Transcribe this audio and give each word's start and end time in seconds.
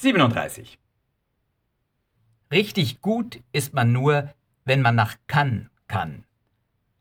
37. 0.00 0.78
Richtig 2.52 3.00
gut 3.00 3.40
ist 3.50 3.74
man 3.74 3.90
nur, 3.90 4.32
wenn 4.64 4.80
man 4.80 4.94
nach 4.94 5.16
kann 5.26 5.70
kann. 5.88 6.22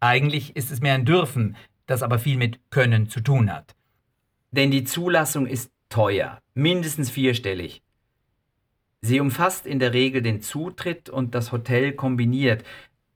Eigentlich 0.00 0.56
ist 0.56 0.72
es 0.72 0.80
mehr 0.80 0.94
ein 0.94 1.04
Dürfen, 1.04 1.56
das 1.86 2.02
aber 2.02 2.18
viel 2.18 2.36
mit 2.36 2.58
Können 2.70 3.08
zu 3.08 3.20
tun 3.20 3.52
hat. 3.52 3.76
Denn 4.50 4.72
die 4.72 4.82
Zulassung 4.82 5.46
ist 5.46 5.70
teuer, 5.88 6.40
mindestens 6.54 7.10
vierstellig. 7.10 7.84
Sie 9.02 9.20
umfasst 9.20 9.66
in 9.66 9.78
der 9.78 9.92
Regel 9.92 10.20
den 10.20 10.42
Zutritt 10.42 11.08
und 11.08 11.36
das 11.36 11.52
Hotel 11.52 11.92
kombiniert. 11.92 12.64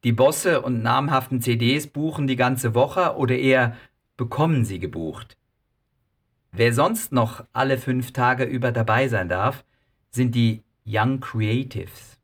Die 0.04 0.12
Bosse 0.12 0.62
und 0.62 0.84
namhaften 0.84 1.40
CDs 1.40 1.88
buchen 1.88 2.28
die 2.28 2.36
ganze 2.36 2.76
Woche 2.76 3.16
oder 3.16 3.36
eher 3.36 3.76
bekommen 4.16 4.64
sie 4.64 4.78
gebucht. 4.78 5.36
Wer 6.56 6.72
sonst 6.72 7.10
noch 7.10 7.44
alle 7.52 7.78
fünf 7.78 8.12
Tage 8.12 8.44
über 8.44 8.70
dabei 8.70 9.08
sein 9.08 9.28
darf, 9.28 9.64
sind 10.12 10.36
die 10.36 10.62
Young 10.86 11.18
Creatives. 11.18 12.20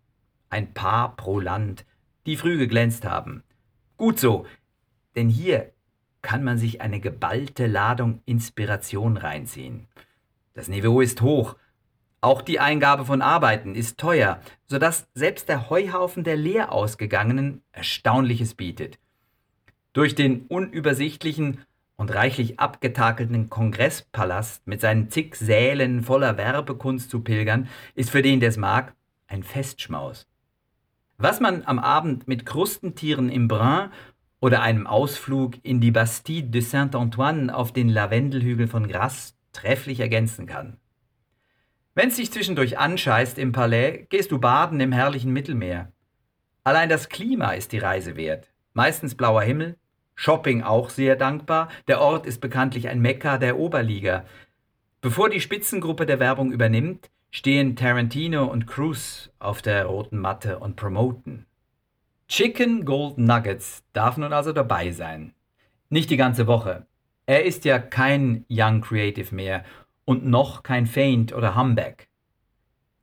Ein 0.51 0.73
Paar 0.73 1.17
pro 1.17 1.41
Land, 1.41 1.85
die 2.27 2.37
früh 2.37 2.57
geglänzt 2.57 3.05
haben. 3.05 3.43
Gut 3.97 4.21
so, 4.21 4.47
denn 5.17 5.29
hier 5.29 5.73
kann 6.23 6.45
man 6.45 6.59
sich 6.59 6.81
eine 6.81 7.01
geballte 7.01 7.67
Ladung 7.67 8.23
Inspiration 8.25 9.17
reinziehen. 9.17 9.89
Das 10.55 10.69
Niveau 10.69 11.01
ist 11.01 11.23
hoch, 11.23 11.57
auch 12.21 12.41
die 12.41 12.61
Eingabe 12.61 13.07
von 13.07 13.23
Arbeiten 13.23 13.75
ist 13.75 13.99
teuer, 13.99 14.41
sodass 14.69 15.09
selbst 15.13 15.49
der 15.49 15.71
Heuhaufen 15.71 16.23
der 16.23 16.37
Lehrausgegangenen 16.37 17.63
Erstaunliches 17.73 18.55
bietet. 18.55 19.01
Durch 19.93 20.15
den 20.15 20.47
unübersichtlichen 20.47 21.65
und 22.01 22.15
reichlich 22.15 22.59
abgetakelten 22.59 23.51
Kongresspalast 23.51 24.67
mit 24.67 24.81
seinen 24.81 25.11
zig 25.11 25.35
Sälen 25.35 26.03
voller 26.03 26.39
Werbekunst 26.39 27.11
zu 27.11 27.21
pilgern, 27.21 27.69
ist 27.95 28.09
für 28.09 28.23
den, 28.23 28.41
der 28.41 28.49
es 28.49 28.57
mag, 28.57 28.95
ein 29.27 29.43
Festschmaus. 29.43 30.27
Was 31.19 31.41
man 31.41 31.63
am 31.67 31.79
Abend 31.79 32.27
mit 32.27 32.47
Krustentieren 32.47 33.29
im 33.29 33.49
Brun 33.49 33.91
oder 34.41 34.63
einem 34.63 34.87
Ausflug 34.87 35.63
in 35.63 35.83
die 35.83 35.91
Bastide 35.91 36.49
de 36.49 36.63
Saint-Antoine 36.63 37.55
auf 37.55 37.75
den 37.75 37.91
Lavendelhügel 37.91 38.67
von 38.67 38.89
Grasse 38.89 39.35
trefflich 39.53 40.01
ergänzen 40.01 40.47
kann. 40.47 40.79
Wenn 41.95 42.09
es 42.09 42.17
dich 42.17 42.33
zwischendurch 42.33 42.79
anscheißt 42.79 43.37
im 43.37 43.53
Palais, 43.53 44.07
gehst 44.09 44.33
du 44.33 44.39
baden 44.39 44.81
im 44.81 44.93
herrlichen 44.93 45.35
Mittelmeer. 45.35 45.93
Allein 46.65 46.89
das 46.89 47.11
Klima 47.11 47.51
ist 47.51 47.73
die 47.73 47.79
Reise 47.79 48.17
wert. 48.17 48.49
Meistens 48.73 49.15
blauer 49.15 49.43
Himmel, 49.43 49.77
Shopping 50.21 50.63
auch 50.63 50.91
sehr 50.91 51.17
dankbar. 51.17 51.71
Der 51.89 52.03
Ort 52.03 52.27
ist 52.27 52.43
bekanntlich 52.43 52.91
ein 52.91 53.01
Mekka 53.01 53.39
der 53.39 53.59
Oberliga. 53.59 54.27
Bevor 55.01 55.31
die 55.31 55.41
Spitzengruppe 55.41 56.05
der 56.05 56.21
Werbung 56.21 56.53
übernimmt, 56.53 57.09
stehen 57.31 57.75
Tarantino 57.75 58.45
und 58.45 58.67
Cruz 58.67 59.31
auf 59.39 59.63
der 59.63 59.87
roten 59.87 60.19
Matte 60.19 60.59
und 60.59 60.77
promoten. 60.77 61.47
Chicken 62.29 62.85
Gold 62.85 63.17
Nuggets 63.17 63.83
darf 63.95 64.19
nun 64.19 64.35
also 64.35 64.53
dabei 64.53 64.91
sein. 64.91 65.33
Nicht 65.89 66.11
die 66.11 66.19
ganze 66.19 66.47
Woche. 66.47 66.87
Er 67.25 67.47
ist 67.47 67.65
ja 67.65 67.79
kein 67.79 68.45
Young 68.51 68.83
Creative 68.83 69.35
mehr 69.35 69.65
und 70.05 70.27
noch 70.27 70.63
kein 70.63 70.85
Feint 70.85 71.33
oder 71.33 71.57
Humbeck. 71.57 72.11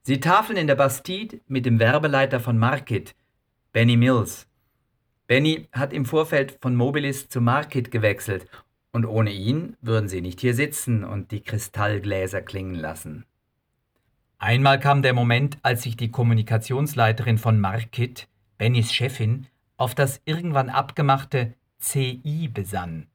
Sie 0.02 0.20
tafeln 0.20 0.56
in 0.56 0.68
der 0.68 0.76
Bastide 0.76 1.40
mit 1.48 1.66
dem 1.66 1.80
Werbeleiter 1.80 2.38
von 2.38 2.58
Market, 2.58 3.16
Benny 3.72 3.96
Mills. 3.96 4.48
Benny 5.28 5.68
hat 5.72 5.92
im 5.92 6.06
Vorfeld 6.06 6.56
von 6.62 6.74
Mobilis 6.74 7.28
zu 7.28 7.42
Market 7.42 7.90
gewechselt 7.90 8.48
und 8.92 9.04
ohne 9.04 9.30
ihn 9.30 9.76
würden 9.82 10.08
sie 10.08 10.22
nicht 10.22 10.40
hier 10.40 10.54
sitzen 10.54 11.04
und 11.04 11.32
die 11.32 11.42
Kristallgläser 11.42 12.40
klingen 12.40 12.74
lassen. 12.74 13.26
Einmal 14.38 14.80
kam 14.80 15.02
der 15.02 15.12
Moment, 15.12 15.58
als 15.60 15.82
sich 15.82 15.98
die 15.98 16.10
Kommunikationsleiterin 16.10 17.36
von 17.36 17.60
Market, 17.60 18.26
Bennys 18.56 18.90
Chefin, 18.90 19.46
auf 19.76 19.94
das 19.94 20.22
irgendwann 20.24 20.70
abgemachte 20.70 21.52
CI 21.78 22.48
besann. 22.48 23.06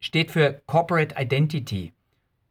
Steht 0.00 0.32
für 0.32 0.60
Corporate 0.66 1.14
Identity 1.16 1.92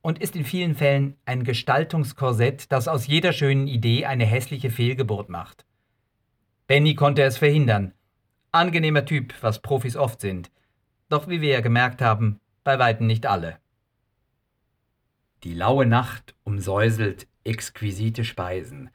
und 0.01 0.17
ist 0.19 0.37
in 0.37 0.45
vielen 0.45 0.75
Fällen 0.75 1.17
ein 1.25 1.43
Gestaltungskorsett, 1.43 2.71
das 2.71 2.87
aus 2.87 3.05
jeder 3.07 3.33
schönen 3.33 3.67
Idee 3.67 4.05
eine 4.05 4.25
hässliche 4.25 4.69
Fehlgeburt 4.69 5.27
macht. 5.27 5.65
Benny 6.67 6.95
konnte 6.95 7.23
es 7.23 7.37
verhindern 7.37 7.91
Angenehmer 8.53 9.03
Typ, 9.03 9.33
was 9.41 9.63
Profis 9.63 9.97
oft 9.97 10.21
sind. 10.21 10.51
Doch 11.09 11.27
wie 11.27 11.41
wir 11.41 11.49
ja 11.49 11.61
gemerkt 11.61 12.03
haben, 12.03 12.39
bei 12.63 12.77
weitem 12.77 13.07
nicht 13.07 13.25
alle. 13.25 13.57
Die 15.43 15.55
laue 15.55 15.87
Nacht 15.87 16.35
umsäuselt 16.43 17.27
exquisite 17.43 18.23
Speisen. 18.23 18.91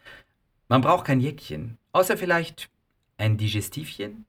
Man 0.69 0.81
braucht 0.81 1.07
kein 1.07 1.21
Jäckchen, 1.21 1.77
außer 1.91 2.17
vielleicht 2.17 2.71
ein 3.17 3.37
Digestivchen. 3.37 4.27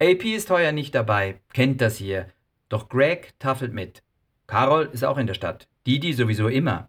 AP 0.00 0.24
ist 0.24 0.50
heuer 0.50 0.70
nicht 0.70 0.94
dabei, 0.94 1.40
kennt 1.52 1.80
das 1.80 1.96
hier, 1.96 2.28
doch 2.68 2.88
Greg 2.88 3.34
taffelt 3.40 3.72
mit. 3.72 4.04
Carol 4.46 4.88
ist 4.92 5.04
auch 5.04 5.18
in 5.18 5.26
der 5.26 5.34
Stadt, 5.34 5.66
Didi 5.84 6.12
sowieso 6.12 6.46
immer. 6.46 6.88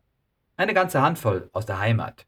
Eine 0.56 0.76
ganze 0.76 1.02
Handvoll 1.02 1.50
aus 1.52 1.66
der 1.66 1.80
Heimat. 1.80 2.28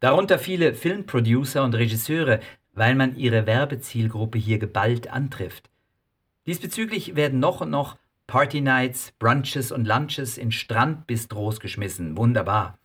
Darunter 0.00 0.40
viele 0.40 0.74
Filmproducer 0.74 1.62
und 1.62 1.76
Regisseure, 1.76 2.40
weil 2.76 2.94
man 2.94 3.16
ihre 3.16 3.46
Werbezielgruppe 3.46 4.38
hier 4.38 4.58
geballt 4.58 5.08
antrifft. 5.08 5.68
Diesbezüglich 6.46 7.16
werden 7.16 7.40
noch 7.40 7.60
und 7.60 7.70
noch 7.70 7.96
Party 8.28 8.60
Nights, 8.60 9.12
Brunches 9.18 9.72
und 9.72 9.86
Lunches 9.86 10.38
in 10.38 10.52
Strandbistros 10.52 11.58
geschmissen. 11.58 12.16
Wunderbar. 12.16 12.78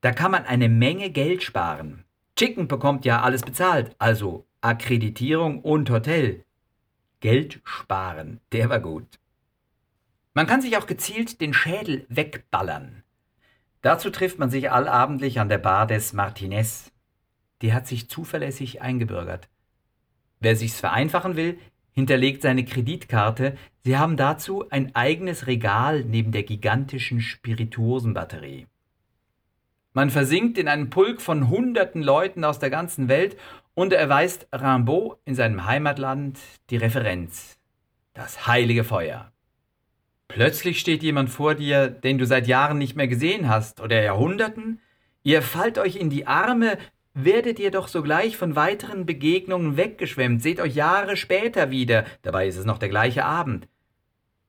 Da 0.00 0.12
kann 0.12 0.30
man 0.30 0.44
eine 0.44 0.68
Menge 0.68 1.10
Geld 1.10 1.42
sparen. 1.42 2.04
Chicken 2.36 2.68
bekommt 2.68 3.04
ja 3.04 3.22
alles 3.22 3.42
bezahlt, 3.42 3.94
also 3.98 4.46
Akkreditierung 4.60 5.60
und 5.60 5.90
Hotel. 5.90 6.44
Geld 7.20 7.60
sparen, 7.64 8.40
der 8.52 8.68
war 8.68 8.80
gut. 8.80 9.18
Man 10.32 10.46
kann 10.46 10.60
sich 10.60 10.76
auch 10.76 10.86
gezielt 10.86 11.40
den 11.40 11.54
Schädel 11.54 12.06
wegballern. 12.08 13.02
Dazu 13.82 14.10
trifft 14.10 14.38
man 14.38 14.50
sich 14.50 14.70
allabendlich 14.70 15.40
an 15.40 15.48
der 15.48 15.58
Bar 15.58 15.86
des 15.86 16.12
Martinez 16.12 16.90
die 17.64 17.72
hat 17.72 17.86
sich 17.86 18.10
zuverlässig 18.10 18.82
eingebürgert. 18.82 19.48
Wer 20.38 20.54
sich's 20.54 20.80
vereinfachen 20.80 21.34
will, 21.34 21.58
hinterlegt 21.92 22.42
seine 22.42 22.66
Kreditkarte. 22.66 23.56
Sie 23.84 23.96
haben 23.96 24.18
dazu 24.18 24.68
ein 24.68 24.94
eigenes 24.94 25.46
Regal 25.46 26.04
neben 26.04 26.30
der 26.30 26.42
gigantischen 26.42 27.22
Spirituosenbatterie. 27.22 28.66
Man 29.94 30.10
versinkt 30.10 30.58
in 30.58 30.68
einen 30.68 30.90
Pulk 30.90 31.22
von 31.22 31.48
hunderten 31.48 32.02
Leuten 32.02 32.44
aus 32.44 32.58
der 32.58 32.68
ganzen 32.68 33.08
Welt 33.08 33.38
und 33.72 33.94
erweist 33.94 34.46
Rimbaud 34.52 35.16
in 35.24 35.34
seinem 35.34 35.64
Heimatland 35.64 36.38
die 36.68 36.76
Referenz. 36.76 37.56
Das 38.12 38.46
heilige 38.46 38.84
Feuer. 38.84 39.32
Plötzlich 40.28 40.80
steht 40.80 41.02
jemand 41.02 41.30
vor 41.30 41.54
dir, 41.54 41.88
den 41.88 42.18
du 42.18 42.26
seit 42.26 42.46
Jahren 42.46 42.76
nicht 42.76 42.94
mehr 42.94 43.08
gesehen 43.08 43.48
hast 43.48 43.80
oder 43.80 44.02
Jahrhunderten. 44.02 44.80
Ihr 45.22 45.40
fallt 45.40 45.78
euch 45.78 45.96
in 45.96 46.10
die 46.10 46.26
Arme, 46.26 46.76
werdet 47.14 47.58
ihr 47.58 47.70
doch 47.70 47.88
sogleich 47.88 48.36
von 48.36 48.56
weiteren 48.56 49.06
Begegnungen 49.06 49.76
weggeschwemmt, 49.76 50.42
seht 50.42 50.60
euch 50.60 50.74
Jahre 50.74 51.16
später 51.16 51.70
wieder, 51.70 52.04
dabei 52.22 52.48
ist 52.48 52.56
es 52.56 52.64
noch 52.64 52.78
der 52.78 52.88
gleiche 52.88 53.24
Abend. 53.24 53.68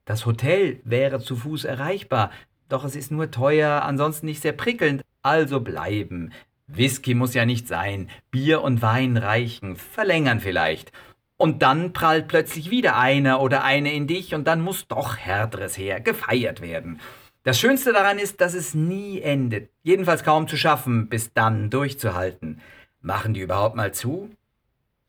Das 0.04 0.26
Hotel 0.26 0.80
wäre 0.84 1.20
zu 1.20 1.36
Fuß 1.36 1.64
erreichbar, 1.64 2.30
doch 2.68 2.84
es 2.84 2.96
ist 2.96 3.12
nur 3.12 3.30
teuer, 3.30 3.82
ansonsten 3.82 4.26
nicht 4.26 4.42
sehr 4.42 4.52
prickelnd, 4.52 5.02
also 5.22 5.60
bleiben. 5.60 6.32
Whisky 6.66 7.14
muss 7.14 7.34
ja 7.34 7.46
nicht 7.46 7.68
sein, 7.68 8.10
Bier 8.30 8.62
und 8.62 8.82
Wein 8.82 9.16
reichen, 9.16 9.76
verlängern 9.76 10.40
vielleicht. 10.40 10.90
Und 11.36 11.62
dann 11.62 11.92
prallt 11.92 12.28
plötzlich 12.28 12.70
wieder 12.70 12.96
einer 12.96 13.40
oder 13.40 13.62
eine 13.62 13.92
in 13.92 14.06
dich 14.06 14.34
und 14.34 14.46
dann 14.46 14.60
muss 14.60 14.88
doch 14.88 15.16
härteres 15.16 15.78
her, 15.78 16.00
gefeiert 16.00 16.60
werden. 16.60 17.00
Das 17.46 17.60
Schönste 17.60 17.92
daran 17.92 18.18
ist, 18.18 18.40
dass 18.40 18.54
es 18.54 18.74
nie 18.74 19.20
endet. 19.20 19.70
Jedenfalls 19.84 20.24
kaum 20.24 20.48
zu 20.48 20.56
schaffen, 20.56 21.08
bis 21.08 21.32
dann 21.32 21.70
durchzuhalten. 21.70 22.60
Machen 23.00 23.34
die 23.34 23.40
überhaupt 23.40 23.76
mal 23.76 23.94
zu? 23.94 24.30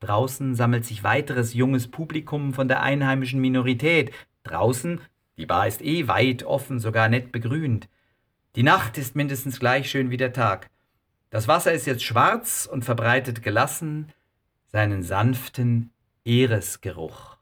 Draußen 0.01 0.53
sammelt 0.53 0.85
sich 0.85 1.03
weiteres 1.03 1.55
junges 1.55 1.87
Publikum 1.87 2.53
von 2.53 2.67
der 2.67 2.83
einheimischen 2.83 3.41
Minorität. 3.41 4.11
Draußen, 4.43 5.01
die 5.37 5.47
Bar 5.47 5.67
ist 5.67 5.81
eh 5.81 6.07
weit 6.07 6.43
offen, 6.43 6.77
sogar 6.77 7.09
nett 7.09 7.31
begrünt. 7.31 7.89
Die 8.55 8.61
Nacht 8.61 8.99
ist 8.99 9.15
mindestens 9.15 9.59
gleich 9.59 9.89
schön 9.89 10.11
wie 10.11 10.17
der 10.17 10.31
Tag. 10.31 10.69
Das 11.31 11.47
Wasser 11.47 11.73
ist 11.73 11.87
jetzt 11.87 12.03
schwarz 12.03 12.69
und 12.71 12.85
verbreitet 12.85 13.41
gelassen 13.41 14.13
seinen 14.67 15.01
sanften 15.01 15.89
Eresgeruch. 16.23 17.36